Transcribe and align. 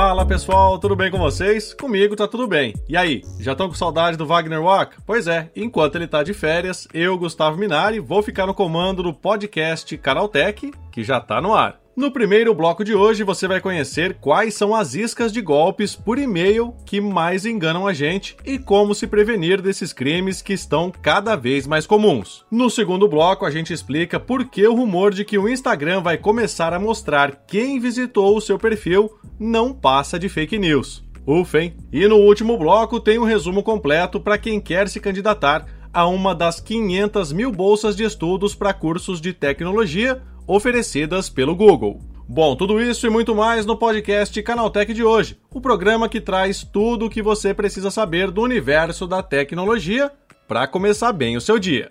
Fala 0.00 0.24
pessoal, 0.24 0.78
tudo 0.78 0.94
bem 0.94 1.10
com 1.10 1.18
vocês? 1.18 1.74
Comigo 1.74 2.14
tá 2.14 2.28
tudo 2.28 2.46
bem. 2.46 2.72
E 2.88 2.96
aí, 2.96 3.20
já 3.40 3.50
estão 3.50 3.66
com 3.66 3.74
saudade 3.74 4.16
do 4.16 4.24
Wagner 4.24 4.62
Walk? 4.62 4.96
Pois 5.04 5.26
é, 5.26 5.50
enquanto 5.56 5.96
ele 5.96 6.06
tá 6.06 6.22
de 6.22 6.32
férias, 6.32 6.86
eu, 6.94 7.18
Gustavo 7.18 7.58
Minari, 7.58 7.98
vou 7.98 8.22
ficar 8.22 8.46
no 8.46 8.54
comando 8.54 9.02
do 9.02 9.12
podcast 9.12 9.98
Canaltech, 9.98 10.70
que 10.92 11.02
já 11.02 11.20
tá 11.20 11.40
no 11.40 11.52
ar. 11.52 11.80
No 11.98 12.12
primeiro 12.12 12.54
bloco 12.54 12.84
de 12.84 12.94
hoje, 12.94 13.24
você 13.24 13.48
vai 13.48 13.60
conhecer 13.60 14.18
quais 14.20 14.54
são 14.54 14.72
as 14.72 14.94
iscas 14.94 15.32
de 15.32 15.40
golpes 15.40 15.96
por 15.96 16.16
e-mail 16.16 16.72
que 16.86 17.00
mais 17.00 17.44
enganam 17.44 17.88
a 17.88 17.92
gente 17.92 18.36
e 18.46 18.56
como 18.56 18.94
se 18.94 19.04
prevenir 19.04 19.60
desses 19.60 19.92
crimes 19.92 20.40
que 20.40 20.52
estão 20.52 20.92
cada 20.92 21.34
vez 21.34 21.66
mais 21.66 21.88
comuns. 21.88 22.44
No 22.52 22.70
segundo 22.70 23.08
bloco, 23.08 23.44
a 23.44 23.50
gente 23.50 23.72
explica 23.72 24.20
por 24.20 24.44
que 24.44 24.64
o 24.64 24.76
rumor 24.76 25.12
de 25.12 25.24
que 25.24 25.36
o 25.36 25.48
Instagram 25.48 26.00
vai 26.00 26.16
começar 26.16 26.72
a 26.72 26.78
mostrar 26.78 27.44
quem 27.48 27.80
visitou 27.80 28.36
o 28.36 28.40
seu 28.40 28.60
perfil 28.60 29.10
não 29.36 29.74
passa 29.74 30.20
de 30.20 30.28
fake 30.28 30.56
news. 30.56 31.02
Ufem! 31.26 31.74
E 31.92 32.06
no 32.06 32.18
último 32.18 32.56
bloco 32.56 33.00
tem 33.00 33.18
um 33.18 33.24
resumo 33.24 33.60
completo 33.60 34.20
para 34.20 34.38
quem 34.38 34.60
quer 34.60 34.88
se 34.88 35.00
candidatar 35.00 35.66
a 35.92 36.06
uma 36.06 36.32
das 36.32 36.60
500 36.60 37.32
mil 37.32 37.50
bolsas 37.50 37.96
de 37.96 38.04
estudos 38.04 38.54
para 38.54 38.72
cursos 38.72 39.20
de 39.20 39.32
tecnologia 39.32 40.22
oferecidas 40.48 41.28
pelo 41.28 41.54
Google. 41.54 42.00
Bom, 42.26 42.56
tudo 42.56 42.80
isso 42.80 43.06
e 43.06 43.10
muito 43.10 43.34
mais 43.34 43.64
no 43.64 43.76
podcast 43.76 44.42
Canaltech 44.42 44.92
de 44.92 45.04
hoje, 45.04 45.38
o 45.50 45.60
programa 45.60 46.08
que 46.08 46.20
traz 46.20 46.64
tudo 46.64 47.06
o 47.06 47.10
que 47.10 47.22
você 47.22 47.54
precisa 47.54 47.90
saber 47.90 48.30
do 48.30 48.42
universo 48.42 49.06
da 49.06 49.22
tecnologia 49.22 50.10
para 50.48 50.66
começar 50.66 51.12
bem 51.12 51.36
o 51.36 51.40
seu 51.40 51.58
dia. 51.58 51.90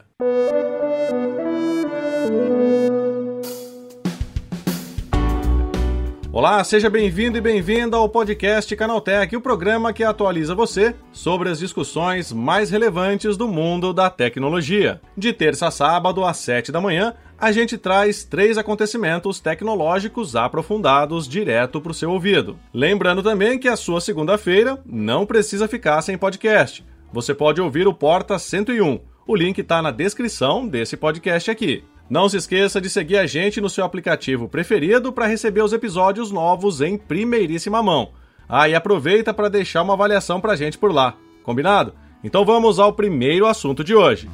Olá, 6.38 6.64
seja 6.64 6.88
bem-vindo 6.88 7.36
e 7.36 7.42
bem-vinda 7.42 7.98
ao 7.98 8.08
podcast 8.08 8.76
Canaltech, 8.76 9.36
o 9.36 9.42
programa 9.42 9.92
que 9.92 10.04
atualiza 10.04 10.54
você 10.54 10.94
sobre 11.12 11.50
as 11.50 11.58
discussões 11.58 12.32
mais 12.32 12.70
relevantes 12.70 13.36
do 13.36 13.48
mundo 13.48 13.92
da 13.92 14.08
tecnologia. 14.08 15.02
De 15.18 15.34
terça 15.34 15.66
a 15.66 15.72
sábado, 15.72 16.24
às 16.24 16.38
7 16.38 16.72
da 16.72 16.80
manhã, 16.80 17.16
a 17.40 17.52
gente 17.52 17.76
traz 17.76 18.24
três 18.24 18.56
acontecimentos 18.56 19.40
tecnológicos 19.40 20.36
aprofundados 20.36 21.28
direto 21.28 21.82
para 21.82 21.92
o 21.92 21.96
seu 21.96 22.12
ouvido. 22.12 22.56
Lembrando 22.72 23.24
também 23.24 23.58
que 23.58 23.68
a 23.68 23.76
sua 23.76 24.00
segunda-feira 24.00 24.80
não 24.86 25.26
precisa 25.26 25.68
ficar 25.68 26.04
sem 26.04 26.20
podcast. 26.20 26.86
Você 27.12 27.34
pode 27.34 27.60
ouvir 27.60 27.88
o 27.88 27.96
Porta 27.96 28.38
101. 28.38 29.00
O 29.26 29.36
link 29.36 29.58
está 29.58 29.82
na 29.82 29.90
descrição 29.90 30.68
desse 30.68 30.96
podcast 30.96 31.50
aqui. 31.50 31.84
Não 32.10 32.30
se 32.30 32.38
esqueça 32.38 32.80
de 32.80 32.90
seguir 32.90 33.18
a 33.18 33.26
gente 33.26 33.60
no 33.60 33.70
seu 33.70 33.84
aplicativo 33.84 34.48
preferido 34.48 35.12
para 35.12 35.28
receber 35.28 35.62
os 35.62 35.74
episódios 35.74 36.32
novos 36.32 36.80
em 36.80 36.98
primeiríssima 36.98 37.84
mão. 37.84 38.12
Ah, 38.48 38.70
e 38.70 38.74
aproveita 38.74 39.34
para 39.34 39.50
deixar 39.50 39.82
uma 39.82 39.94
avaliação 39.94 40.40
para 40.40 40.54
a 40.54 40.56
gente 40.56 40.78
por 40.78 40.94
lá. 40.94 41.16
Combinado? 41.44 41.94
Então 42.24 42.46
vamos 42.46 42.80
ao 42.80 42.94
primeiro 42.94 43.46
assunto 43.46 43.84
de 43.84 43.94
hoje. 43.94 44.30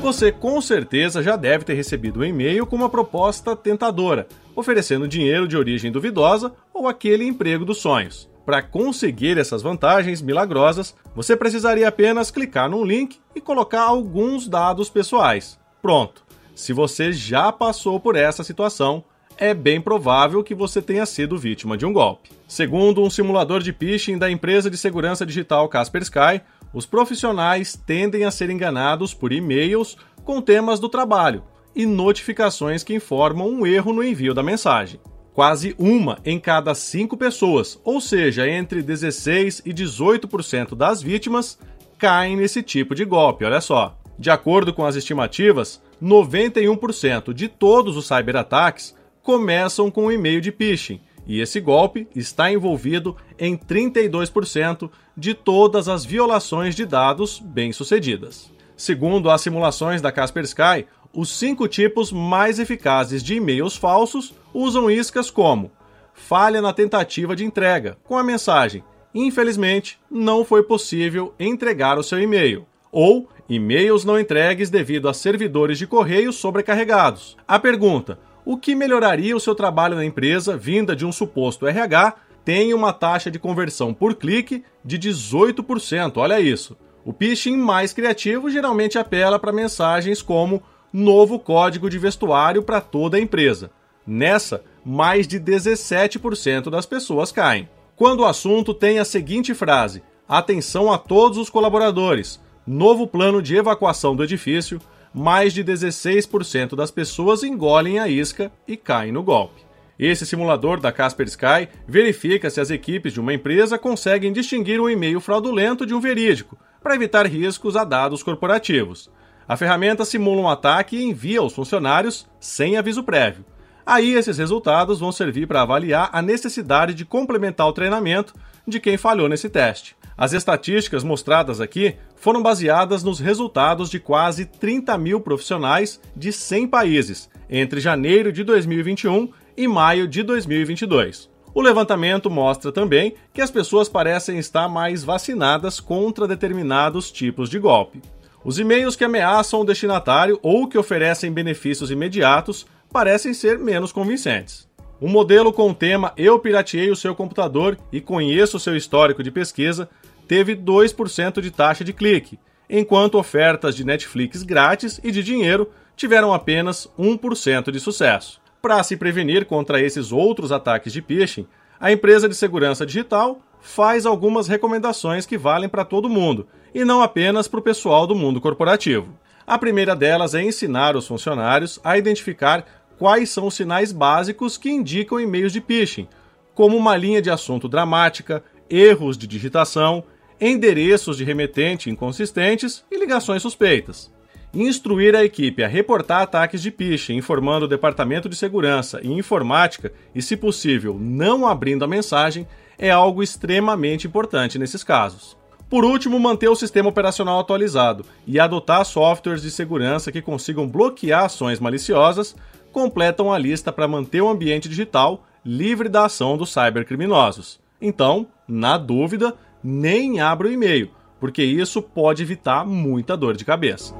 Você 0.00 0.30
com 0.30 0.60
certeza 0.60 1.20
já 1.20 1.34
deve 1.34 1.64
ter 1.64 1.74
recebido 1.74 2.20
um 2.20 2.24
e-mail 2.24 2.64
com 2.64 2.76
uma 2.76 2.88
proposta 2.88 3.56
tentadora, 3.56 4.28
oferecendo 4.54 5.08
dinheiro 5.08 5.48
de 5.48 5.56
origem 5.56 5.90
duvidosa 5.90 6.52
ou 6.72 6.86
aquele 6.86 7.24
emprego 7.24 7.64
dos 7.64 7.78
sonhos. 7.78 8.31
Para 8.44 8.62
conseguir 8.62 9.38
essas 9.38 9.62
vantagens 9.62 10.20
milagrosas, 10.20 10.94
você 11.14 11.36
precisaria 11.36 11.86
apenas 11.86 12.30
clicar 12.30 12.68
num 12.68 12.84
link 12.84 13.20
e 13.34 13.40
colocar 13.40 13.82
alguns 13.82 14.48
dados 14.48 14.90
pessoais. 14.90 15.58
Pronto! 15.80 16.24
Se 16.54 16.72
você 16.72 17.12
já 17.12 17.50
passou 17.50 17.98
por 17.98 18.14
essa 18.14 18.44
situação, 18.44 19.04
é 19.38 19.54
bem 19.54 19.80
provável 19.80 20.42
que 20.44 20.54
você 20.54 20.82
tenha 20.82 21.06
sido 21.06 21.38
vítima 21.38 21.76
de 21.76 21.86
um 21.86 21.92
golpe. 21.92 22.30
Segundo 22.46 23.02
um 23.02 23.08
simulador 23.08 23.62
de 23.62 23.72
phishing 23.72 24.18
da 24.18 24.30
empresa 24.30 24.68
de 24.68 24.76
segurança 24.76 25.24
digital 25.24 25.68
Kaspersky, 25.68 26.42
os 26.74 26.84
profissionais 26.84 27.74
tendem 27.74 28.24
a 28.24 28.30
ser 28.30 28.50
enganados 28.50 29.14
por 29.14 29.32
e-mails 29.32 29.96
com 30.24 30.40
temas 30.40 30.78
do 30.78 30.88
trabalho 30.88 31.42
e 31.74 31.86
notificações 31.86 32.84
que 32.84 32.94
informam 32.94 33.48
um 33.48 33.66
erro 33.66 33.92
no 33.92 34.04
envio 34.04 34.34
da 34.34 34.42
mensagem. 34.42 35.00
Quase 35.34 35.74
uma 35.78 36.18
em 36.24 36.38
cada 36.38 36.74
cinco 36.74 37.16
pessoas, 37.16 37.80
ou 37.84 38.00
seja, 38.00 38.48
entre 38.48 38.82
16 38.82 39.62
e 39.64 39.72
18% 39.72 40.74
das 40.74 41.00
vítimas, 41.00 41.58
caem 41.98 42.36
nesse 42.36 42.62
tipo 42.62 42.94
de 42.94 43.04
golpe, 43.04 43.44
olha 43.44 43.60
só. 43.60 43.98
De 44.18 44.30
acordo 44.30 44.74
com 44.74 44.84
as 44.84 44.94
estimativas, 44.94 45.80
91% 46.02 47.32
de 47.32 47.48
todos 47.48 47.96
os 47.96 48.06
cyberataques 48.06 48.94
começam 49.22 49.90
com 49.90 50.06
um 50.06 50.12
e-mail 50.12 50.40
de 50.40 50.52
phishing, 50.52 51.00
e 51.26 51.40
esse 51.40 51.60
golpe 51.60 52.08
está 52.14 52.52
envolvido 52.52 53.16
em 53.38 53.56
32% 53.56 54.90
de 55.16 55.32
todas 55.32 55.88
as 55.88 56.04
violações 56.04 56.74
de 56.74 56.84
dados 56.84 57.38
bem-sucedidas. 57.38 58.50
Segundo 58.76 59.30
as 59.30 59.40
simulações 59.40 60.02
da 60.02 60.10
Kaspersky, 60.10 60.86
os 61.12 61.30
cinco 61.30 61.68
tipos 61.68 62.10
mais 62.10 62.58
eficazes 62.58 63.22
de 63.22 63.34
e-mails 63.34 63.76
falsos 63.76 64.34
usam 64.52 64.90
iscas 64.90 65.30
como 65.30 65.70
falha 66.14 66.60
na 66.60 66.72
tentativa 66.72 67.34
de 67.34 67.44
entrega, 67.44 67.96
com 68.04 68.16
a 68.16 68.22
mensagem 68.22 68.84
infelizmente 69.14 69.98
não 70.10 70.44
foi 70.44 70.62
possível 70.62 71.34
entregar 71.38 71.98
o 71.98 72.02
seu 72.02 72.20
e-mail, 72.20 72.66
ou 72.90 73.28
e-mails 73.48 74.04
não 74.04 74.18
entregues 74.18 74.70
devido 74.70 75.08
a 75.08 75.14
servidores 75.14 75.78
de 75.78 75.86
correio 75.86 76.32
sobrecarregados. 76.32 77.36
A 77.46 77.58
pergunta: 77.58 78.18
o 78.44 78.56
que 78.56 78.74
melhoraria 78.74 79.36
o 79.36 79.40
seu 79.40 79.54
trabalho 79.54 79.96
na 79.96 80.04
empresa 80.04 80.56
vinda 80.56 80.96
de 80.96 81.04
um 81.04 81.12
suposto 81.12 81.66
RH 81.66 82.14
tem 82.44 82.74
uma 82.74 82.92
taxa 82.92 83.30
de 83.30 83.38
conversão 83.38 83.94
por 83.94 84.14
clique 84.14 84.64
de 84.84 84.98
18%. 84.98 86.16
Olha 86.16 86.40
isso. 86.40 86.76
O 87.04 87.12
phishing 87.12 87.56
mais 87.56 87.92
criativo 87.92 88.50
geralmente 88.50 88.98
apela 88.98 89.38
para 89.38 89.52
mensagens 89.52 90.22
como 90.22 90.62
novo 90.92 91.38
código 91.38 91.88
de 91.88 91.98
vestuário 91.98 92.62
para 92.62 92.80
toda 92.80 93.16
a 93.16 93.20
empresa. 93.20 93.70
Nessa, 94.06 94.62
mais 94.84 95.26
de 95.26 95.40
17% 95.40 96.68
das 96.68 96.86
pessoas 96.86 97.32
caem. 97.32 97.68
Quando 97.96 98.20
o 98.20 98.26
assunto 98.26 98.74
tem 98.74 98.98
a 98.98 99.04
seguinte 99.04 99.54
frase: 99.54 100.02
Atenção 100.28 100.92
a 100.92 100.98
todos 100.98 101.38
os 101.38 101.50
colaboradores. 101.50 102.40
Novo 102.66 103.06
plano 103.06 103.42
de 103.42 103.56
evacuação 103.56 104.14
do 104.14 104.24
edifício. 104.24 104.80
Mais 105.14 105.52
de 105.52 105.62
16% 105.62 106.74
das 106.74 106.90
pessoas 106.90 107.42
engolem 107.42 107.98
a 107.98 108.08
isca 108.08 108.50
e 108.66 108.78
caem 108.78 109.12
no 109.12 109.22
golpe. 109.22 109.60
Esse 109.98 110.24
simulador 110.24 110.80
da 110.80 110.90
Kaspersky 110.90 111.68
verifica 111.86 112.48
se 112.48 112.60
as 112.60 112.70
equipes 112.70 113.12
de 113.12 113.20
uma 113.20 113.34
empresa 113.34 113.78
conseguem 113.78 114.32
distinguir 114.32 114.80
um 114.80 114.88
e-mail 114.88 115.20
fraudulento 115.20 115.84
de 115.84 115.94
um 115.94 116.00
verídico, 116.00 116.56
para 116.82 116.94
evitar 116.94 117.26
riscos 117.26 117.76
a 117.76 117.84
dados 117.84 118.22
corporativos. 118.22 119.10
A 119.52 119.56
ferramenta 119.58 120.02
simula 120.06 120.40
um 120.40 120.48
ataque 120.48 120.96
e 120.96 121.04
envia 121.04 121.40
aos 121.40 121.52
funcionários 121.52 122.26
sem 122.40 122.78
aviso 122.78 123.02
prévio. 123.02 123.44
Aí 123.84 124.14
esses 124.14 124.38
resultados 124.38 124.98
vão 124.98 125.12
servir 125.12 125.46
para 125.46 125.60
avaliar 125.60 126.08
a 126.10 126.22
necessidade 126.22 126.94
de 126.94 127.04
complementar 127.04 127.68
o 127.68 127.72
treinamento 127.74 128.32
de 128.66 128.80
quem 128.80 128.96
falhou 128.96 129.28
nesse 129.28 129.50
teste. 129.50 129.94
As 130.16 130.32
estatísticas 130.32 131.04
mostradas 131.04 131.60
aqui 131.60 131.96
foram 132.16 132.42
baseadas 132.42 133.04
nos 133.04 133.20
resultados 133.20 133.90
de 133.90 134.00
quase 134.00 134.46
30 134.46 134.96
mil 134.96 135.20
profissionais 135.20 136.00
de 136.16 136.32
100 136.32 136.68
países 136.68 137.28
entre 137.50 137.78
janeiro 137.78 138.32
de 138.32 138.42
2021 138.44 139.28
e 139.54 139.68
maio 139.68 140.08
de 140.08 140.22
2022. 140.22 141.28
O 141.52 141.60
levantamento 141.60 142.30
mostra 142.30 142.72
também 142.72 143.16
que 143.34 143.42
as 143.42 143.50
pessoas 143.50 143.86
parecem 143.86 144.38
estar 144.38 144.66
mais 144.66 145.04
vacinadas 145.04 145.78
contra 145.78 146.26
determinados 146.26 147.12
tipos 147.12 147.50
de 147.50 147.58
golpe. 147.58 148.00
Os 148.44 148.58
e-mails 148.58 148.96
que 148.96 149.04
ameaçam 149.04 149.60
o 149.60 149.64
destinatário 149.64 150.38
ou 150.42 150.66
que 150.66 150.76
oferecem 150.76 151.32
benefícios 151.32 151.90
imediatos 151.90 152.66
parecem 152.92 153.32
ser 153.32 153.58
menos 153.58 153.92
convincentes. 153.92 154.68
Um 155.00 155.08
modelo 155.08 155.52
com 155.52 155.70
o 155.70 155.74
tema 155.74 156.12
Eu 156.16 156.38
pirateei 156.38 156.90
o 156.90 156.96
seu 156.96 157.14
computador 157.14 157.78
e 157.92 158.00
conheço 158.00 158.56
o 158.56 158.60
seu 158.60 158.76
histórico 158.76 159.22
de 159.22 159.30
pesquisa 159.30 159.88
teve 160.26 160.56
2% 160.56 161.40
de 161.40 161.50
taxa 161.50 161.84
de 161.84 161.92
clique, 161.92 162.38
enquanto 162.68 163.18
ofertas 163.18 163.76
de 163.76 163.84
Netflix 163.84 164.42
grátis 164.42 165.00
e 165.04 165.10
de 165.10 165.22
dinheiro 165.22 165.70
tiveram 165.96 166.32
apenas 166.32 166.88
1% 166.98 167.70
de 167.70 167.78
sucesso. 167.78 168.40
Para 168.60 168.82
se 168.82 168.96
prevenir 168.96 169.44
contra 169.44 169.80
esses 169.80 170.10
outros 170.10 170.50
ataques 170.50 170.92
de 170.92 171.02
phishing, 171.02 171.46
a 171.78 171.92
empresa 171.92 172.28
de 172.28 172.34
segurança 172.34 172.86
digital 172.86 173.40
faz 173.62 174.04
algumas 174.04 174.48
recomendações 174.48 175.24
que 175.24 175.38
valem 175.38 175.68
para 175.68 175.84
todo 175.84 176.10
mundo 176.10 176.46
e 176.74 176.84
não 176.84 177.00
apenas 177.00 177.46
para 177.46 177.60
o 177.60 177.62
pessoal 177.62 178.06
do 178.06 178.14
mundo 178.14 178.40
corporativo. 178.40 179.16
A 179.46 179.56
primeira 179.56 179.94
delas 179.94 180.34
é 180.34 180.42
ensinar 180.42 180.96
os 180.96 181.06
funcionários 181.06 181.78
a 181.82 181.96
identificar 181.96 182.66
quais 182.98 183.30
são 183.30 183.46
os 183.46 183.54
sinais 183.54 183.92
básicos 183.92 184.58
que 184.58 184.70
indicam 184.70 185.20
e-mails 185.20 185.52
de 185.52 185.60
phishing, 185.60 186.08
como 186.54 186.76
uma 186.76 186.96
linha 186.96 187.22
de 187.22 187.30
assunto 187.30 187.68
dramática, 187.68 188.42
erros 188.68 189.16
de 189.16 189.26
digitação, 189.26 190.04
endereços 190.40 191.16
de 191.16 191.24
remetente 191.24 191.88
inconsistentes 191.88 192.84
e 192.90 192.98
ligações 192.98 193.42
suspeitas. 193.42 194.12
Instruir 194.52 195.14
a 195.14 195.24
equipe 195.24 195.62
a 195.62 195.68
reportar 195.68 196.22
ataques 196.22 196.60
de 196.60 196.70
phishing, 196.70 197.16
informando 197.16 197.64
o 197.64 197.68
departamento 197.68 198.28
de 198.28 198.36
segurança 198.36 199.00
e 199.02 199.10
informática 199.10 199.92
e, 200.14 200.20
se 200.20 200.36
possível, 200.36 200.98
não 201.00 201.46
abrindo 201.46 201.84
a 201.84 201.88
mensagem, 201.88 202.46
é 202.78 202.90
algo 202.90 203.22
extremamente 203.22 204.06
importante 204.06 204.58
nesses 204.58 204.82
casos. 204.84 205.36
Por 205.68 205.84
último, 205.84 206.20
manter 206.20 206.48
o 206.48 206.54
sistema 206.54 206.90
operacional 206.90 207.40
atualizado 207.40 208.04
e 208.26 208.38
adotar 208.38 208.84
softwares 208.84 209.40
de 209.40 209.50
segurança 209.50 210.12
que 210.12 210.20
consigam 210.20 210.68
bloquear 210.68 211.24
ações 211.24 211.58
maliciosas 211.58 212.36
completam 212.70 213.32
a 213.32 213.38
lista 213.38 213.72
para 213.72 213.88
manter 213.88 214.20
o 214.20 214.28
ambiente 214.28 214.68
digital 214.68 215.24
livre 215.44 215.88
da 215.88 216.04
ação 216.04 216.36
dos 216.36 216.52
cybercriminosos. 216.52 217.58
Então, 217.80 218.26
na 218.46 218.76
dúvida, 218.76 219.34
nem 219.62 220.20
abra 220.20 220.48
o 220.48 220.52
e-mail, 220.52 220.90
porque 221.18 221.42
isso 221.42 221.80
pode 221.80 222.22
evitar 222.22 222.66
muita 222.66 223.16
dor 223.16 223.36
de 223.36 223.44
cabeça. 223.44 223.94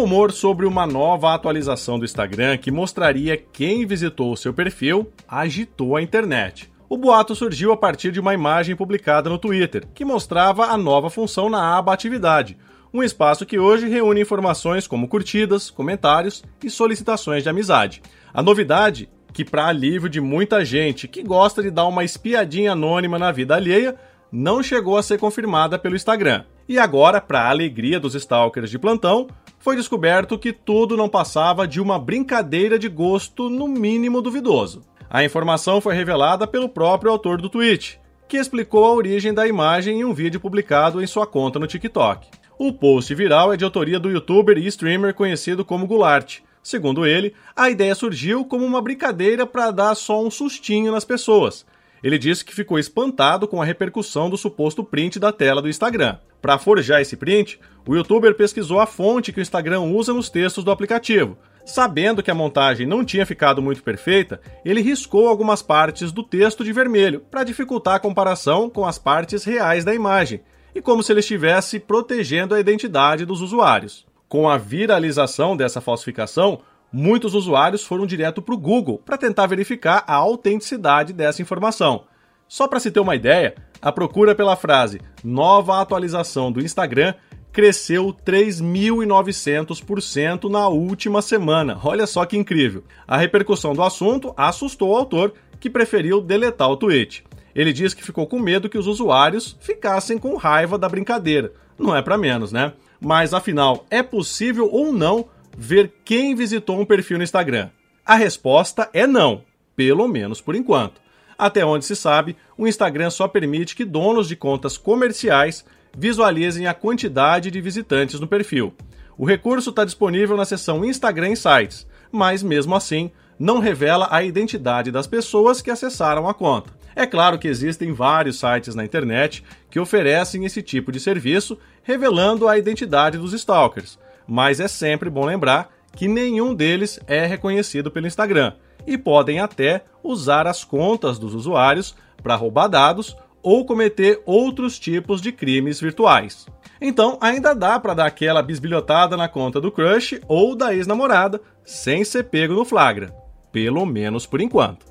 Rumor 0.00 0.32
sobre 0.32 0.64
uma 0.64 0.86
nova 0.86 1.34
atualização 1.34 1.98
do 1.98 2.06
Instagram 2.06 2.56
que 2.56 2.70
mostraria 2.70 3.36
quem 3.36 3.84
visitou 3.84 4.34
seu 4.34 4.54
perfil 4.54 5.12
agitou 5.28 5.94
a 5.94 6.00
internet. 6.00 6.72
O 6.88 6.96
boato 6.96 7.34
surgiu 7.34 7.70
a 7.70 7.76
partir 7.76 8.10
de 8.10 8.18
uma 8.18 8.32
imagem 8.32 8.74
publicada 8.74 9.28
no 9.28 9.36
Twitter, 9.36 9.86
que 9.94 10.02
mostrava 10.02 10.68
a 10.68 10.78
nova 10.78 11.10
função 11.10 11.50
na 11.50 11.76
aba 11.76 11.92
Atividade, 11.92 12.56
um 12.94 13.02
espaço 13.02 13.44
que 13.44 13.58
hoje 13.58 13.90
reúne 13.90 14.22
informações 14.22 14.86
como 14.86 15.06
curtidas, 15.06 15.70
comentários 15.70 16.42
e 16.64 16.70
solicitações 16.70 17.42
de 17.42 17.50
amizade. 17.50 18.00
A 18.32 18.42
novidade, 18.42 19.06
que 19.34 19.44
para 19.44 19.66
alívio 19.66 20.08
de 20.08 20.18
muita 20.18 20.64
gente 20.64 21.06
que 21.06 21.22
gosta 21.22 21.62
de 21.62 21.70
dar 21.70 21.86
uma 21.86 22.04
espiadinha 22.04 22.72
anônima 22.72 23.18
na 23.18 23.30
vida 23.30 23.54
alheia, 23.54 23.94
não 24.32 24.62
chegou 24.62 24.96
a 24.96 25.02
ser 25.02 25.18
confirmada 25.18 25.78
pelo 25.78 25.94
Instagram. 25.94 26.44
E 26.66 26.78
agora, 26.78 27.20
para 27.20 27.42
a 27.42 27.50
alegria 27.50 28.00
dos 28.00 28.14
stalkers 28.14 28.70
de 28.70 28.78
plantão, 28.78 29.28
foi 29.60 29.76
descoberto 29.76 30.38
que 30.38 30.52
tudo 30.52 30.96
não 30.96 31.08
passava 31.08 31.68
de 31.68 31.80
uma 31.80 31.98
brincadeira 31.98 32.78
de 32.78 32.88
gosto, 32.88 33.50
no 33.50 33.68
mínimo 33.68 34.22
duvidoso. 34.22 34.82
A 35.08 35.22
informação 35.22 35.80
foi 35.80 35.94
revelada 35.94 36.46
pelo 36.46 36.68
próprio 36.68 37.12
autor 37.12 37.40
do 37.40 37.50
tweet, 37.50 38.00
que 38.26 38.38
explicou 38.38 38.84
a 38.86 38.92
origem 38.92 39.34
da 39.34 39.46
imagem 39.46 40.00
em 40.00 40.04
um 40.04 40.14
vídeo 40.14 40.40
publicado 40.40 41.02
em 41.02 41.06
sua 41.06 41.26
conta 41.26 41.58
no 41.58 41.66
TikTok. 41.66 42.26
O 42.58 42.72
post 42.72 43.14
viral 43.14 43.52
é 43.52 43.56
de 43.56 43.64
autoria 43.64 44.00
do 44.00 44.10
youtuber 44.10 44.56
e 44.56 44.66
streamer 44.66 45.14
conhecido 45.14 45.64
como 45.64 45.86
Goulart. 45.86 46.38
Segundo 46.62 47.06
ele, 47.06 47.34
a 47.54 47.70
ideia 47.70 47.94
surgiu 47.94 48.44
como 48.44 48.64
uma 48.64 48.80
brincadeira 48.80 49.46
para 49.46 49.70
dar 49.70 49.94
só 49.94 50.22
um 50.24 50.30
sustinho 50.30 50.92
nas 50.92 51.04
pessoas. 51.04 51.66
Ele 52.02 52.18
disse 52.18 52.44
que 52.44 52.54
ficou 52.54 52.78
espantado 52.78 53.46
com 53.46 53.60
a 53.60 53.64
repercussão 53.64 54.30
do 54.30 54.36
suposto 54.36 54.82
print 54.82 55.18
da 55.18 55.32
tela 55.32 55.60
do 55.60 55.68
Instagram. 55.68 56.18
Para 56.40 56.58
forjar 56.58 57.00
esse 57.00 57.16
print, 57.16 57.60
o 57.86 57.94
youtuber 57.94 58.34
pesquisou 58.34 58.80
a 58.80 58.86
fonte 58.86 59.32
que 59.32 59.40
o 59.40 59.42
Instagram 59.42 59.80
usa 59.80 60.12
nos 60.12 60.30
textos 60.30 60.64
do 60.64 60.70
aplicativo. 60.70 61.36
Sabendo 61.64 62.22
que 62.22 62.30
a 62.30 62.34
montagem 62.34 62.86
não 62.86 63.04
tinha 63.04 63.26
ficado 63.26 63.60
muito 63.60 63.82
perfeita, 63.82 64.40
ele 64.64 64.80
riscou 64.80 65.28
algumas 65.28 65.62
partes 65.62 66.10
do 66.10 66.22
texto 66.22 66.64
de 66.64 66.72
vermelho 66.72 67.20
para 67.30 67.44
dificultar 67.44 67.96
a 67.96 68.00
comparação 68.00 68.70
com 68.70 68.86
as 68.86 68.98
partes 68.98 69.44
reais 69.44 69.84
da 69.84 69.94
imagem, 69.94 70.40
e 70.74 70.80
como 70.80 71.02
se 71.02 71.12
ele 71.12 71.20
estivesse 71.20 71.78
protegendo 71.78 72.54
a 72.54 72.60
identidade 72.60 73.24
dos 73.24 73.40
usuários. 73.40 74.06
Com 74.28 74.48
a 74.48 74.56
viralização 74.56 75.56
dessa 75.56 75.80
falsificação, 75.80 76.60
muitos 76.92 77.34
usuários 77.34 77.84
foram 77.84 78.06
direto 78.06 78.42
para 78.42 78.54
o 78.54 78.58
Google 78.58 79.00
para 79.04 79.18
tentar 79.18 79.46
verificar 79.46 80.04
a 80.06 80.14
autenticidade 80.14 81.12
dessa 81.12 81.42
informação. 81.42 82.04
Só 82.48 82.66
para 82.66 82.80
se 82.80 82.90
ter 82.90 83.00
uma 83.00 83.14
ideia, 83.14 83.54
a 83.80 83.92
procura 83.92 84.34
pela 84.34 84.56
frase 84.56 85.00
nova 85.22 85.80
atualização 85.80 86.50
do 86.50 86.60
Instagram 86.60 87.14
cresceu 87.52 88.14
3.900% 88.24 90.50
na 90.50 90.68
última 90.68 91.22
semana. 91.22 91.78
Olha 91.82 92.06
só 92.06 92.24
que 92.24 92.36
incrível. 92.36 92.84
A 93.06 93.16
repercussão 93.16 93.72
do 93.72 93.82
assunto 93.82 94.32
assustou 94.36 94.90
o 94.90 94.96
autor, 94.96 95.32
que 95.58 95.68
preferiu 95.68 96.20
deletar 96.20 96.70
o 96.70 96.76
tweet. 96.76 97.24
Ele 97.54 97.72
diz 97.72 97.92
que 97.92 98.04
ficou 98.04 98.26
com 98.26 98.38
medo 98.38 98.68
que 98.68 98.78
os 98.78 98.86
usuários 98.86 99.56
ficassem 99.60 100.18
com 100.18 100.36
raiva 100.36 100.78
da 100.78 100.88
brincadeira. 100.88 101.52
Não 101.78 101.94
é 101.94 102.00
para 102.00 102.16
menos, 102.16 102.52
né? 102.52 102.72
Mas 103.00 103.34
afinal, 103.34 103.84
é 103.90 104.02
possível 104.02 104.68
ou 104.70 104.92
não 104.92 105.26
ver 105.56 105.92
quem 106.04 106.34
visitou 106.34 106.80
um 106.80 106.84
perfil 106.84 107.18
no 107.18 107.24
Instagram? 107.24 107.70
A 108.04 108.14
resposta 108.14 108.88
é 108.92 109.06
não, 109.06 109.42
pelo 109.76 110.08
menos 110.08 110.40
por 110.40 110.54
enquanto. 110.54 111.00
Até 111.38 111.64
onde 111.64 111.84
se 111.84 111.96
sabe, 111.96 112.36
o 112.56 112.66
Instagram 112.66 113.10
só 113.10 113.26
permite 113.26 113.74
que 113.74 113.84
donos 113.84 114.28
de 114.28 114.36
contas 114.36 114.76
comerciais 114.76 115.64
visualizem 115.96 116.66
a 116.66 116.74
quantidade 116.74 117.50
de 117.50 117.60
visitantes 117.60 118.20
no 118.20 118.28
perfil. 118.28 118.74
O 119.16 119.24
recurso 119.24 119.70
está 119.70 119.84
disponível 119.84 120.36
na 120.36 120.44
seção 120.44 120.84
Instagram 120.84 121.30
Insights, 121.30 121.86
mas 122.12 122.42
mesmo 122.42 122.74
assim 122.74 123.10
não 123.38 123.58
revela 123.58 124.06
a 124.10 124.22
identidade 124.22 124.90
das 124.90 125.06
pessoas 125.06 125.62
que 125.62 125.70
acessaram 125.70 126.28
a 126.28 126.34
conta. 126.34 126.70
É 126.94 127.06
claro 127.06 127.38
que 127.38 127.48
existem 127.48 127.92
vários 127.92 128.38
sites 128.38 128.74
na 128.74 128.84
internet 128.84 129.42
que 129.70 129.80
oferecem 129.80 130.44
esse 130.44 130.62
tipo 130.62 130.92
de 130.92 131.00
serviço, 131.00 131.56
revelando 131.82 132.48
a 132.48 132.58
identidade 132.58 133.16
dos 133.16 133.32
stalkers, 133.32 133.98
mas 134.30 134.60
é 134.60 134.68
sempre 134.68 135.10
bom 135.10 135.24
lembrar 135.24 135.74
que 135.96 136.06
nenhum 136.06 136.54
deles 136.54 137.00
é 137.08 137.26
reconhecido 137.26 137.90
pelo 137.90 138.06
Instagram 138.06 138.52
e 138.86 138.96
podem 138.96 139.40
até 139.40 139.82
usar 140.04 140.46
as 140.46 140.62
contas 140.62 141.18
dos 141.18 141.34
usuários 141.34 141.96
para 142.22 142.36
roubar 142.36 142.68
dados 142.68 143.16
ou 143.42 143.66
cometer 143.66 144.22
outros 144.24 144.78
tipos 144.78 145.20
de 145.20 145.32
crimes 145.32 145.80
virtuais. 145.80 146.46
Então, 146.80 147.18
ainda 147.20 147.54
dá 147.54 147.80
para 147.80 147.92
dar 147.92 148.06
aquela 148.06 148.40
bisbilhotada 148.40 149.16
na 149.16 149.28
conta 149.28 149.60
do 149.60 149.72
crush 149.72 150.20
ou 150.28 150.54
da 150.54 150.72
ex-namorada 150.72 151.40
sem 151.64 152.04
ser 152.04 152.24
pego 152.24 152.54
no 152.54 152.64
flagra, 152.64 153.12
pelo 153.50 153.84
menos 153.84 154.26
por 154.26 154.40
enquanto. 154.40 154.86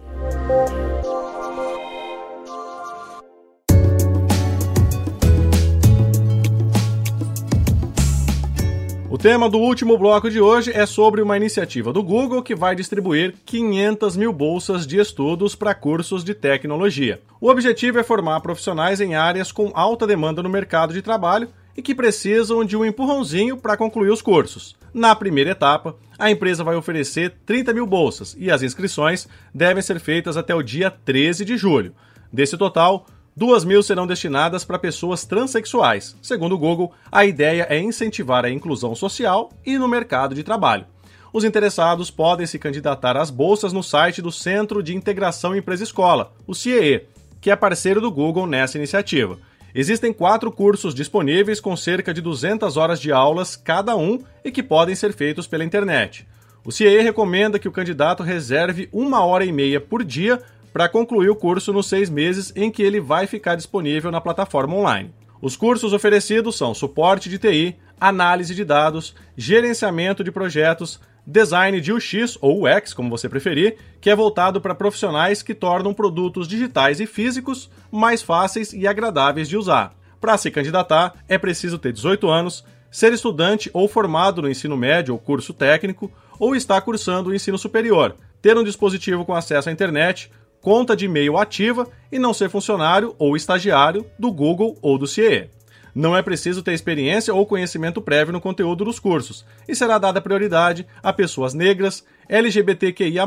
Tema 9.17 9.49
do 9.49 9.57
último 9.57 9.97
bloco 9.97 10.29
de 10.29 10.39
hoje 10.39 10.71
é 10.71 10.85
sobre 10.85 11.19
uma 11.21 11.35
iniciativa 11.35 11.91
do 11.91 12.03
Google 12.03 12.43
que 12.43 12.55
vai 12.55 12.75
distribuir 12.75 13.33
500 13.43 14.15
mil 14.15 14.31
bolsas 14.31 14.85
de 14.85 14.99
estudos 14.99 15.55
para 15.55 15.73
cursos 15.73 16.23
de 16.23 16.35
tecnologia. 16.35 17.19
O 17.41 17.49
objetivo 17.49 17.97
é 17.97 18.03
formar 18.03 18.39
profissionais 18.41 19.01
em 19.01 19.15
áreas 19.15 19.51
com 19.51 19.71
alta 19.73 20.05
demanda 20.05 20.43
no 20.43 20.49
mercado 20.49 20.93
de 20.93 21.01
trabalho 21.01 21.49
e 21.75 21.81
que 21.81 21.95
precisam 21.95 22.63
de 22.63 22.77
um 22.77 22.85
empurrãozinho 22.85 23.57
para 23.57 23.75
concluir 23.75 24.11
os 24.11 24.21
cursos. 24.21 24.75
Na 24.93 25.15
primeira 25.15 25.51
etapa, 25.51 25.95
a 26.17 26.29
empresa 26.29 26.63
vai 26.63 26.75
oferecer 26.75 27.33
30 27.47 27.73
mil 27.73 27.87
bolsas 27.87 28.35
e 28.37 28.51
as 28.51 28.61
inscrições 28.61 29.27
devem 29.51 29.81
ser 29.81 29.99
feitas 29.99 30.37
até 30.37 30.53
o 30.53 30.61
dia 30.61 30.91
13 30.91 31.43
de 31.45 31.57
julho. 31.57 31.95
Desse 32.31 32.55
total, 32.57 33.07
Duas 33.39 33.63
mil 33.63 33.81
serão 33.81 34.05
destinadas 34.05 34.65
para 34.65 34.77
pessoas 34.77 35.23
transexuais. 35.23 36.13
Segundo 36.21 36.55
o 36.55 36.57
Google, 36.57 36.91
a 37.09 37.23
ideia 37.23 37.65
é 37.69 37.79
incentivar 37.79 38.43
a 38.43 38.49
inclusão 38.49 38.93
social 38.93 39.49
e 39.65 39.77
no 39.77 39.87
mercado 39.87 40.35
de 40.35 40.43
trabalho. 40.43 40.85
Os 41.31 41.45
interessados 41.45 42.11
podem 42.11 42.45
se 42.45 42.59
candidatar 42.59 43.15
às 43.15 43.29
bolsas 43.29 43.71
no 43.71 43.81
site 43.81 44.21
do 44.21 44.29
Centro 44.29 44.83
de 44.83 44.93
Integração 44.93 45.55
Empresa-Escola, 45.55 46.33
o 46.45 46.53
CIEE, 46.53 47.07
que 47.39 47.49
é 47.49 47.55
parceiro 47.55 48.01
do 48.01 48.11
Google 48.11 48.45
nessa 48.45 48.77
iniciativa. 48.77 49.39
Existem 49.73 50.11
quatro 50.11 50.51
cursos 50.51 50.93
disponíveis 50.93 51.61
com 51.61 51.77
cerca 51.77 52.13
de 52.13 52.19
200 52.19 52.75
horas 52.75 52.99
de 52.99 53.09
aulas 53.09 53.55
cada 53.55 53.95
um 53.95 54.21
e 54.43 54.51
que 54.51 54.61
podem 54.61 54.95
ser 54.95 55.13
feitos 55.13 55.47
pela 55.47 55.63
internet. 55.63 56.27
O 56.65 56.73
CIEE 56.73 57.01
recomenda 57.01 57.57
que 57.57 57.69
o 57.69 57.71
candidato 57.71 58.21
reserve 58.21 58.89
uma 58.91 59.23
hora 59.23 59.45
e 59.45 59.51
meia 59.53 59.79
por 59.79 60.03
dia 60.03 60.41
para 60.73 60.89
concluir 60.89 61.29
o 61.29 61.35
curso 61.35 61.73
nos 61.73 61.87
seis 61.87 62.09
meses 62.09 62.51
em 62.55 62.71
que 62.71 62.83
ele 62.83 62.99
vai 62.99 63.27
ficar 63.27 63.55
disponível 63.55 64.11
na 64.11 64.21
plataforma 64.21 64.75
online. 64.75 65.13
Os 65.41 65.55
cursos 65.55 65.93
oferecidos 65.93 66.57
são 66.57 66.73
suporte 66.73 67.29
de 67.29 67.37
TI, 67.37 67.75
análise 67.99 68.53
de 68.53 68.65
dados, 68.65 69.15
gerenciamento 69.37 70.23
de 70.23 70.31
projetos, 70.31 70.99
design 71.25 71.79
de 71.79 71.93
UX 71.93 72.37
ou 72.41 72.65
UX, 72.65 72.93
como 72.93 73.09
você 73.09 73.29
preferir, 73.29 73.77
que 74.01 74.09
é 74.09 74.15
voltado 74.15 74.59
para 74.59 74.75
profissionais 74.75 75.41
que 75.41 75.53
tornam 75.53 75.93
produtos 75.93 76.47
digitais 76.47 76.99
e 76.99 77.05
físicos 77.05 77.69
mais 77.91 78.21
fáceis 78.21 78.73
e 78.73 78.87
agradáveis 78.87 79.47
de 79.47 79.55
usar. 79.55 79.93
Para 80.19 80.37
se 80.37 80.51
candidatar, 80.51 81.13
é 81.27 81.37
preciso 81.37 81.77
ter 81.77 81.93
18 81.93 82.27
anos, 82.29 82.65
ser 82.91 83.13
estudante 83.13 83.69
ou 83.73 83.87
formado 83.87 84.41
no 84.41 84.49
ensino 84.49 84.75
médio 84.75 85.13
ou 85.13 85.19
curso 85.19 85.53
técnico, 85.53 86.11
ou 86.39 86.55
estar 86.55 86.81
cursando 86.81 87.29
o 87.29 87.35
ensino 87.35 87.57
superior, 87.57 88.15
ter 88.41 88.57
um 88.57 88.63
dispositivo 88.63 89.25
com 89.25 89.35
acesso 89.35 89.69
à 89.69 89.71
internet, 89.71 90.31
conta 90.61 90.95
de 90.95 91.05
e-mail 91.05 91.37
ativa 91.37 91.87
e 92.11 92.19
não 92.19 92.33
ser 92.33 92.49
funcionário 92.49 93.15
ou 93.17 93.35
estagiário 93.35 94.05
do 94.17 94.31
Google 94.31 94.77
ou 94.81 94.97
do 94.97 95.07
CIE. 95.07 95.49
Não 95.93 96.15
é 96.15 96.21
preciso 96.21 96.61
ter 96.61 96.73
experiência 96.73 97.33
ou 97.33 97.45
conhecimento 97.45 98.01
prévio 98.01 98.33
no 98.33 98.41
conteúdo 98.41 98.85
dos 98.85 98.99
cursos, 98.99 99.45
e 99.67 99.75
será 99.75 99.97
dada 99.97 100.21
prioridade 100.21 100.85
a 101.01 101.11
pessoas 101.11 101.53
negras, 101.53 102.05
LGBTQIA, 102.27 103.25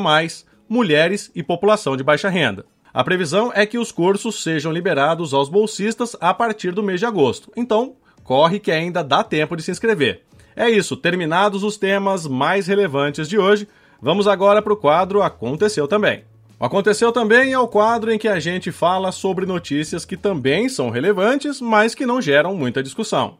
mulheres 0.69 1.31
e 1.35 1.43
população 1.43 1.97
de 1.97 2.05
baixa 2.05 2.29
renda. 2.29 2.65
A 2.95 3.03
previsão 3.03 3.51
é 3.55 3.65
que 3.65 3.79
os 3.79 3.91
cursos 3.91 4.43
sejam 4.43 4.71
liberados 4.71 5.33
aos 5.33 5.49
bolsistas 5.49 6.15
a 6.21 6.33
partir 6.33 6.73
do 6.73 6.83
mês 6.83 7.01
de 7.01 7.07
agosto. 7.07 7.51
Então, 7.57 7.97
corre 8.23 8.61
que 8.61 8.71
ainda 8.71 9.03
dá 9.03 9.25
tempo 9.25 9.57
de 9.57 9.63
se 9.63 9.71
inscrever. 9.71 10.23
É 10.55 10.69
isso, 10.69 10.97
terminados 10.97 11.63
os 11.63 11.79
temas 11.79 12.27
mais 12.27 12.67
relevantes 12.67 13.29
de 13.29 13.39
hoje, 13.39 13.67
vamos 14.01 14.29
agora 14.29 14.61
para 14.61 14.73
o 14.73 14.77
quadro 14.77 15.23
Aconteceu 15.23 15.89
Também. 15.89 16.32
Aconteceu 16.63 17.11
Também 17.11 17.53
é 17.53 17.59
o 17.59 17.67
quadro 17.67 18.13
em 18.13 18.17
que 18.17 18.29
a 18.29 18.39
gente 18.39 18.71
fala 18.71 19.11
sobre 19.11 19.45
notícias 19.45 20.05
que 20.05 20.17
também 20.17 20.69
são 20.69 20.91
relevantes, 20.91 21.61
mas 21.61 21.93
que 21.93 22.07
não 22.07 22.23
geram 22.23 22.55
muita 22.55 22.81
discussão. 22.81 23.37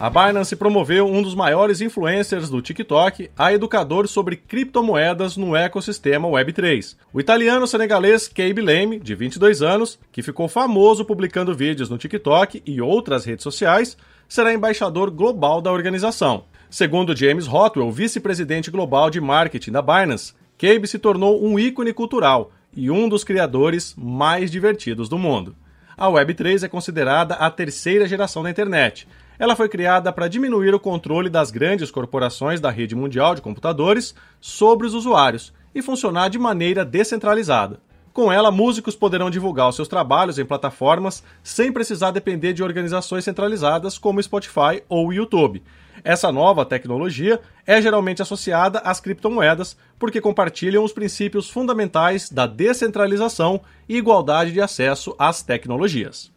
A 0.00 0.10
Binance 0.10 0.56
promoveu 0.56 1.06
um 1.06 1.22
dos 1.22 1.36
maiores 1.36 1.80
influencers 1.80 2.50
do 2.50 2.60
TikTok 2.60 3.30
a 3.38 3.52
educador 3.52 4.08
sobre 4.08 4.34
criptomoedas 4.34 5.36
no 5.36 5.54
ecossistema 5.54 6.26
Web3. 6.26 6.96
O 7.12 7.20
italiano 7.20 7.64
senegalês 7.64 8.26
Cabe 8.26 8.60
Lame, 8.60 8.98
de 8.98 9.14
22 9.14 9.62
anos, 9.62 10.00
que 10.10 10.20
ficou 10.20 10.48
famoso 10.48 11.04
publicando 11.04 11.54
vídeos 11.54 11.88
no 11.88 11.96
TikTok 11.96 12.60
e 12.66 12.80
outras 12.80 13.24
redes 13.24 13.44
sociais, 13.44 13.96
será 14.28 14.52
embaixador 14.52 15.12
global 15.12 15.62
da 15.62 15.70
organização. 15.70 16.44
Segundo 16.70 17.16
James 17.16 17.46
Hotwell, 17.46 17.90
vice-presidente 17.90 18.70
global 18.70 19.10
de 19.10 19.20
marketing 19.20 19.72
da 19.72 19.82
Binance, 19.82 20.34
Cabe 20.58 20.86
se 20.86 20.98
tornou 20.98 21.44
um 21.44 21.58
ícone 21.58 21.92
cultural 21.92 22.52
e 22.76 22.90
um 22.90 23.08
dos 23.08 23.24
criadores 23.24 23.94
mais 23.96 24.50
divertidos 24.50 25.08
do 25.08 25.18
mundo. 25.18 25.54
A 25.96 26.08
Web3 26.08 26.64
é 26.64 26.68
considerada 26.68 27.34
a 27.34 27.50
terceira 27.50 28.06
geração 28.06 28.42
da 28.42 28.50
internet 28.50 29.06
ela 29.38 29.56
foi 29.56 29.68
criada 29.68 30.12
para 30.12 30.28
diminuir 30.28 30.74
o 30.74 30.80
controle 30.80 31.28
das 31.28 31.50
grandes 31.50 31.90
corporações 31.90 32.60
da 32.60 32.70
rede 32.70 32.94
mundial 32.94 33.34
de 33.34 33.42
computadores 33.42 34.14
sobre 34.40 34.86
os 34.86 34.94
usuários 34.94 35.52
e 35.74 35.82
funcionar 35.82 36.28
de 36.28 36.38
maneira 36.38 36.84
descentralizada. 36.84 37.80
Com 38.14 38.30
ela, 38.30 38.52
músicos 38.52 38.94
poderão 38.94 39.28
divulgar 39.28 39.68
os 39.68 39.74
seus 39.74 39.88
trabalhos 39.88 40.38
em 40.38 40.44
plataformas 40.44 41.24
sem 41.42 41.72
precisar 41.72 42.12
depender 42.12 42.52
de 42.52 42.62
organizações 42.62 43.24
centralizadas 43.24 43.98
como 43.98 44.22
Spotify 44.22 44.84
ou 44.88 45.12
YouTube. 45.12 45.60
Essa 46.04 46.30
nova 46.30 46.64
tecnologia 46.64 47.40
é 47.66 47.82
geralmente 47.82 48.22
associada 48.22 48.78
às 48.78 49.00
criptomoedas 49.00 49.76
porque 49.98 50.20
compartilham 50.20 50.84
os 50.84 50.92
princípios 50.92 51.50
fundamentais 51.50 52.30
da 52.30 52.46
descentralização 52.46 53.60
e 53.88 53.96
igualdade 53.96 54.52
de 54.52 54.60
acesso 54.60 55.12
às 55.18 55.42
tecnologias. 55.42 56.30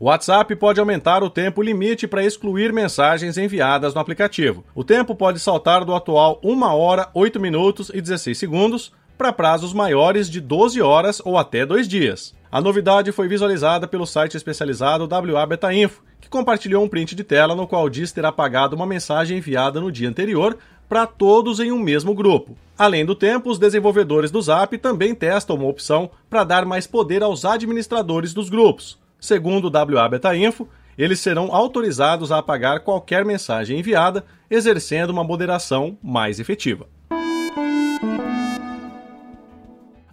O 0.00 0.04
WhatsApp 0.04 0.54
pode 0.54 0.78
aumentar 0.78 1.24
o 1.24 1.30
tempo 1.30 1.60
limite 1.60 2.06
para 2.06 2.24
excluir 2.24 2.72
mensagens 2.72 3.36
enviadas 3.36 3.94
no 3.94 4.00
aplicativo. 4.00 4.64
O 4.72 4.84
tempo 4.84 5.12
pode 5.12 5.40
saltar 5.40 5.84
do 5.84 5.92
atual 5.92 6.38
1 6.40 6.62
hora, 6.62 7.08
8 7.12 7.40
minutos 7.40 7.90
e 7.92 8.00
16 8.00 8.38
segundos 8.38 8.92
para 9.16 9.32
prazos 9.32 9.72
maiores 9.72 10.30
de 10.30 10.40
12 10.40 10.80
horas 10.80 11.20
ou 11.24 11.36
até 11.36 11.66
2 11.66 11.88
dias. 11.88 12.32
A 12.50 12.60
novidade 12.60 13.10
foi 13.10 13.26
visualizada 13.26 13.88
pelo 13.88 14.06
site 14.06 14.36
especializado 14.36 15.08
WA 15.12 15.44
Beta 15.44 15.74
Info, 15.74 16.00
que 16.20 16.28
compartilhou 16.28 16.84
um 16.84 16.88
print 16.88 17.16
de 17.16 17.24
tela 17.24 17.56
no 17.56 17.66
qual 17.66 17.90
diz 17.90 18.12
ter 18.12 18.24
apagado 18.24 18.76
uma 18.76 18.86
mensagem 18.86 19.38
enviada 19.38 19.80
no 19.80 19.90
dia 19.90 20.08
anterior 20.08 20.56
para 20.88 21.08
todos 21.08 21.58
em 21.58 21.72
um 21.72 21.78
mesmo 21.78 22.14
grupo. 22.14 22.56
Além 22.78 23.04
do 23.04 23.16
tempo, 23.16 23.50
os 23.50 23.58
desenvolvedores 23.58 24.30
do 24.30 24.40
Zap 24.40 24.78
também 24.78 25.12
testam 25.12 25.56
uma 25.56 25.66
opção 25.66 26.08
para 26.30 26.44
dar 26.44 26.64
mais 26.64 26.86
poder 26.86 27.20
aos 27.20 27.44
administradores 27.44 28.32
dos 28.32 28.48
grupos. 28.48 28.96
Segundo 29.20 29.66
o 29.66 29.96
WA 29.96 30.08
Beta 30.08 30.34
Info, 30.36 30.68
eles 30.96 31.20
serão 31.20 31.54
autorizados 31.54 32.32
a 32.32 32.38
apagar 32.38 32.80
qualquer 32.80 33.24
mensagem 33.24 33.78
enviada, 33.78 34.24
exercendo 34.50 35.10
uma 35.10 35.22
moderação 35.22 35.96
mais 36.02 36.40
efetiva. 36.40 36.88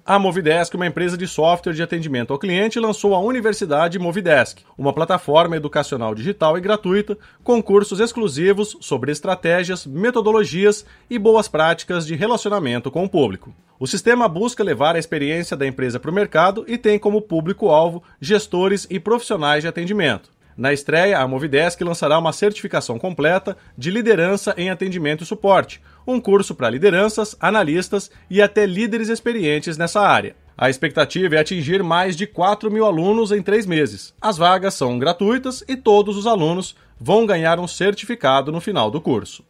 A 0.08 0.20
Movidesk, 0.20 0.76
uma 0.76 0.86
empresa 0.86 1.18
de 1.18 1.26
software 1.26 1.74
de 1.74 1.82
atendimento 1.82 2.32
ao 2.32 2.38
cliente, 2.38 2.80
lançou 2.80 3.16
a 3.16 3.20
Universidade 3.20 3.98
Movidesk, 3.98 4.62
uma 4.78 4.94
plataforma 4.94 5.58
educacional 5.58 6.14
digital 6.14 6.56
e 6.60 6.62
gratuita 6.62 7.18
com 7.44 7.60
cursos 7.60 8.00
exclusivos 8.00 8.78
sobre 8.82 9.12
estratégias, 9.12 9.84
metodologias 9.84 10.86
e 11.10 11.18
boas 11.18 11.48
práticas 11.48 12.06
de 12.06 12.14
relacionamento 12.14 12.92
com 12.92 13.04
o 13.04 13.10
público. 13.10 13.52
O 13.80 13.88
sistema 13.88 14.28
busca 14.28 14.64
levar 14.64 14.96
a 14.96 15.00
experiência 15.00 15.58
da 15.58 15.66
empresa 15.66 16.00
para 16.00 16.12
o 16.12 16.14
mercado 16.14 16.64
e 16.68 16.78
tem 16.78 17.00
como 17.00 17.20
público-alvo 17.20 18.04
gestores 18.22 18.86
e 18.92 19.00
profissionais 19.00 19.64
de 19.64 19.68
atendimento. 19.68 20.35
Na 20.58 20.72
estreia, 20.72 21.20
a 21.20 21.28
Movidesk 21.28 21.84
lançará 21.84 22.18
uma 22.18 22.32
certificação 22.32 22.98
completa 22.98 23.58
de 23.78 23.92
liderança 23.92 24.54
em 24.58 24.70
atendimento 24.70 25.24
e 25.24 25.28
suporte, 25.28 25.82
um 26.08 26.20
curso 26.20 26.56
para 26.56 26.70
lideranças, 26.70 27.36
analistas 27.40 28.10
e 28.30 28.42
até 28.42 28.66
líderes 28.66 29.10
experientes 29.10 29.78
nessa 29.78 30.00
área. 30.00 30.36
A 30.58 30.70
expectativa 30.70 31.36
é 31.36 31.40
atingir 31.40 31.84
mais 31.84 32.16
de 32.16 32.26
4 32.26 32.72
mil 32.72 32.86
alunos 32.86 33.34
em 33.34 33.42
três 33.42 33.66
meses. 33.66 34.14
As 34.22 34.38
vagas 34.38 34.74
são 34.74 34.98
gratuitas 34.98 35.62
e 35.68 35.76
todos 35.76 36.16
os 36.16 36.26
alunos 36.26 36.76
vão 36.98 37.26
ganhar 37.26 37.60
um 37.60 37.68
certificado 37.68 38.54
no 38.54 38.62
final 38.62 38.90
do 38.90 39.02
curso. 39.02 39.44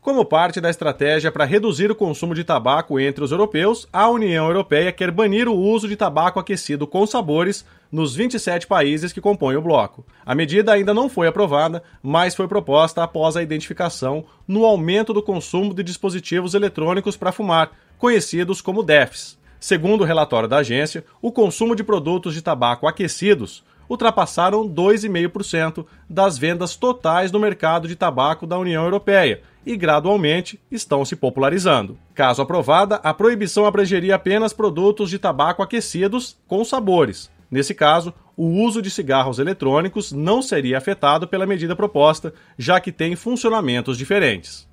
Como 0.00 0.24
parte 0.24 0.62
da 0.62 0.70
estratégia 0.70 1.30
para 1.30 1.44
reduzir 1.44 1.90
o 1.90 1.94
consumo 1.94 2.34
de 2.34 2.42
tabaco 2.42 2.98
entre 2.98 3.22
os 3.22 3.32
europeus, 3.32 3.86
a 3.92 4.08
União 4.08 4.46
Europeia 4.46 4.90
quer 4.90 5.10
banir 5.10 5.46
o 5.46 5.54
uso 5.54 5.86
de 5.86 5.94
tabaco 5.94 6.40
aquecido 6.40 6.86
com 6.86 7.06
sabores 7.06 7.66
nos 7.92 8.14
27 8.14 8.66
países 8.66 9.12
que 9.12 9.20
compõem 9.20 9.56
o 9.56 9.60
bloco. 9.62 10.02
A 10.24 10.34
medida 10.34 10.72
ainda 10.72 10.94
não 10.94 11.10
foi 11.10 11.26
aprovada, 11.26 11.82
mas 12.02 12.34
foi 12.34 12.48
proposta 12.48 13.02
após 13.02 13.36
a 13.36 13.42
identificação 13.42 14.24
no 14.48 14.64
aumento 14.64 15.12
do 15.12 15.22
consumo 15.22 15.74
de 15.74 15.82
dispositivos 15.82 16.54
eletrônicos 16.54 17.14
para 17.14 17.30
fumar, 17.30 17.70
conhecidos 17.98 18.62
como 18.62 18.82
DEFs. 18.82 19.38
Segundo 19.60 20.00
o 20.00 20.06
relatório 20.06 20.48
da 20.48 20.58
agência, 20.58 21.04
o 21.20 21.30
consumo 21.30 21.76
de 21.76 21.84
produtos 21.84 22.32
de 22.32 22.40
tabaco 22.40 22.86
aquecidos 22.86 23.62
ultrapassaram 23.86 24.66
2,5% 24.66 25.84
das 26.08 26.38
vendas 26.38 26.74
totais 26.74 27.30
no 27.30 27.38
mercado 27.38 27.86
de 27.86 27.96
tabaco 27.96 28.46
da 28.46 28.56
União 28.56 28.84
Europeia 28.84 29.42
e 29.64 29.76
gradualmente 29.76 30.60
estão 30.70 31.04
se 31.04 31.16
popularizando. 31.16 31.98
Caso 32.14 32.42
aprovada, 32.42 32.96
a 32.96 33.12
proibição 33.12 33.66
abrangeria 33.66 34.14
apenas 34.14 34.52
produtos 34.52 35.10
de 35.10 35.18
tabaco 35.18 35.62
aquecidos 35.62 36.36
com 36.46 36.64
sabores. 36.64 37.30
Nesse 37.50 37.74
caso, 37.74 38.14
o 38.36 38.46
uso 38.46 38.80
de 38.80 38.90
cigarros 38.90 39.38
eletrônicos 39.38 40.12
não 40.12 40.40
seria 40.40 40.78
afetado 40.78 41.26
pela 41.26 41.46
medida 41.46 41.74
proposta, 41.74 42.32
já 42.56 42.80
que 42.80 42.92
tem 42.92 43.16
funcionamentos 43.16 43.98
diferentes. 43.98 44.68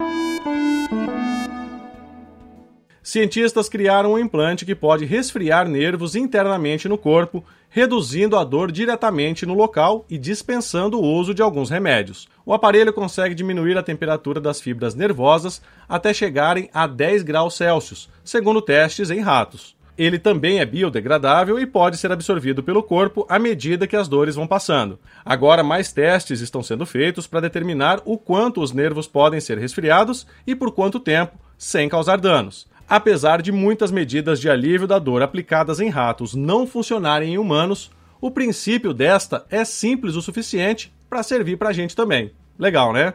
Cientistas 3.07 3.69
criaram 3.69 4.11
um 4.11 4.19
implante 4.19 4.65
que 4.65 4.75
pode 4.75 5.05
resfriar 5.05 5.65
nervos 5.65 6.13
internamente 6.13 6.89
no 6.89 6.97
corpo 6.97 7.41
reduzindo 7.69 8.35
a 8.35 8.43
dor 8.43 8.69
diretamente 8.69 9.45
no 9.45 9.53
local 9.53 10.05
e 10.09 10.17
dispensando 10.17 10.99
o 10.99 11.05
uso 11.05 11.33
de 11.33 11.41
alguns 11.41 11.69
remédios. 11.69 12.27
O 12.45 12.53
aparelho 12.53 12.91
consegue 12.91 13.33
diminuir 13.33 13.77
a 13.77 13.81
temperatura 13.81 14.41
das 14.41 14.59
fibras 14.59 14.93
nervosas 14.93 15.61
até 15.87 16.13
chegarem 16.13 16.69
a 16.73 16.85
10 16.85 17.23
graus 17.23 17.55
Celsius, 17.55 18.09
segundo 18.25 18.61
testes 18.61 19.09
em 19.09 19.21
ratos. 19.21 19.73
Ele 19.97 20.19
também 20.19 20.59
é 20.59 20.65
biodegradável 20.65 21.57
e 21.57 21.65
pode 21.65 21.95
ser 21.95 22.11
absorvido 22.11 22.61
pelo 22.61 22.83
corpo 22.83 23.25
à 23.29 23.39
medida 23.39 23.87
que 23.87 23.95
as 23.95 24.09
dores 24.09 24.35
vão 24.35 24.45
passando. 24.45 24.99
Agora, 25.23 25.63
mais 25.63 25.93
testes 25.93 26.41
estão 26.41 26.61
sendo 26.61 26.85
feitos 26.85 27.25
para 27.25 27.39
determinar 27.39 28.01
o 28.03 28.17
quanto 28.17 28.61
os 28.61 28.73
nervos 28.73 29.07
podem 29.07 29.39
ser 29.39 29.57
resfriados 29.57 30.27
e 30.45 30.53
por 30.53 30.73
quanto 30.73 30.99
tempo, 30.99 31.39
sem 31.57 31.87
causar 31.87 32.19
danos. 32.19 32.67
Apesar 32.89 33.41
de 33.41 33.51
muitas 33.51 33.91
medidas 33.91 34.39
de 34.39 34.49
alívio 34.49 34.87
da 34.87 34.97
dor 34.97 35.21
aplicadas 35.21 35.81
em 35.81 35.89
ratos 35.89 36.33
não 36.33 36.65
funcionarem 36.65 37.33
em 37.33 37.37
humanos, 37.37 37.91
o 38.21 38.31
princípio 38.31 38.93
desta 38.93 39.45
é 39.49 39.65
simples 39.65 40.15
o 40.15 40.21
suficiente 40.21 40.93
para 41.09 41.21
servir 41.21 41.57
para 41.57 41.69
a 41.69 41.73
gente 41.73 41.93
também. 41.93 42.31
Legal, 42.57 42.93
né? 42.93 43.13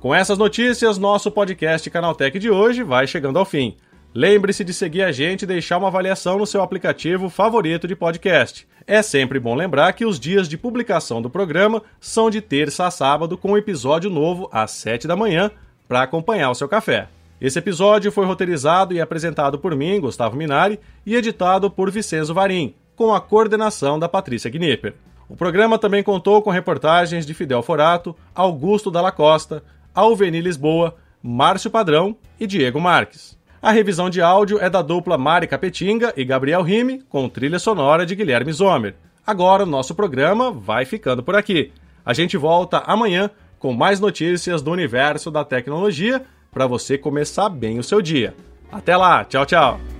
Com 0.00 0.12
essas 0.12 0.38
notícias, 0.38 0.98
nosso 0.98 1.30
podcast 1.30 1.88
Canaltech 1.88 2.36
de 2.36 2.50
hoje 2.50 2.82
vai 2.82 3.06
chegando 3.06 3.38
ao 3.38 3.44
fim. 3.44 3.76
Lembre-se 4.12 4.64
de 4.64 4.74
seguir 4.74 5.02
a 5.02 5.12
gente 5.12 5.42
e 5.42 5.46
deixar 5.46 5.78
uma 5.78 5.86
avaliação 5.86 6.36
no 6.36 6.46
seu 6.46 6.62
aplicativo 6.62 7.30
favorito 7.30 7.86
de 7.86 7.94
podcast. 7.94 8.66
É 8.84 9.02
sempre 9.02 9.38
bom 9.38 9.54
lembrar 9.54 9.92
que 9.92 10.04
os 10.04 10.18
dias 10.18 10.48
de 10.48 10.58
publicação 10.58 11.22
do 11.22 11.30
programa 11.30 11.80
são 12.00 12.28
de 12.28 12.40
terça 12.40 12.86
a 12.86 12.90
sábado, 12.90 13.38
com 13.38 13.52
um 13.52 13.56
episódio 13.56 14.10
novo 14.10 14.48
às 14.50 14.72
7 14.72 15.06
da 15.06 15.14
manhã, 15.14 15.48
para 15.86 16.02
acompanhar 16.02 16.50
o 16.50 16.56
seu 16.56 16.68
café. 16.68 17.08
Esse 17.40 17.60
episódio 17.60 18.10
foi 18.10 18.26
roteirizado 18.26 18.92
e 18.92 19.00
apresentado 19.00 19.60
por 19.60 19.76
mim, 19.76 20.00
Gustavo 20.00 20.36
Minari, 20.36 20.80
e 21.06 21.14
editado 21.14 21.70
por 21.70 21.88
Vicenzo 21.88 22.34
Varim, 22.34 22.74
com 22.96 23.14
a 23.14 23.20
coordenação 23.20 23.96
da 23.96 24.08
Patrícia 24.08 24.50
Gnipper. 24.50 24.94
O 25.28 25.36
programa 25.36 25.78
também 25.78 26.02
contou 26.02 26.42
com 26.42 26.50
reportagens 26.50 27.24
de 27.24 27.32
Fidel 27.32 27.62
Forato, 27.62 28.16
Augusto 28.34 28.90
Dalla 28.90 29.12
Costa, 29.12 29.62
Alveni 29.94 30.40
Lisboa, 30.40 30.96
Márcio 31.22 31.70
Padrão 31.70 32.16
e 32.40 32.46
Diego 32.46 32.80
Marques. 32.80 33.38
A 33.62 33.72
revisão 33.72 34.08
de 34.08 34.22
áudio 34.22 34.58
é 34.58 34.70
da 34.70 34.80
dupla 34.80 35.18
Mari 35.18 35.46
Capetinga 35.46 36.14
e 36.16 36.24
Gabriel 36.24 36.62
Rime, 36.62 37.02
com 37.10 37.28
trilha 37.28 37.58
sonora 37.58 38.06
de 38.06 38.14
Guilherme 38.14 38.50
Zomer. 38.52 38.94
Agora 39.26 39.64
o 39.64 39.66
nosso 39.66 39.94
programa 39.94 40.50
vai 40.50 40.86
ficando 40.86 41.22
por 41.22 41.36
aqui. 41.36 41.70
A 42.04 42.14
gente 42.14 42.38
volta 42.38 42.78
amanhã 42.86 43.30
com 43.58 43.74
mais 43.74 44.00
notícias 44.00 44.62
do 44.62 44.70
universo 44.70 45.30
da 45.30 45.44
tecnologia 45.44 46.24
para 46.50 46.66
você 46.66 46.96
começar 46.96 47.50
bem 47.50 47.78
o 47.78 47.84
seu 47.84 48.00
dia. 48.00 48.34
Até 48.72 48.96
lá, 48.96 49.24
tchau, 49.24 49.44
tchau. 49.44 49.99